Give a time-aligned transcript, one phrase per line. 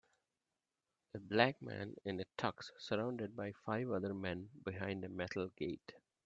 [1.13, 5.93] A black man in a tux surrounded by five other men behind a metal gate.